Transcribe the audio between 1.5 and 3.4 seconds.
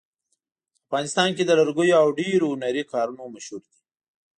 لرګیو او ډبرو هنري کارونه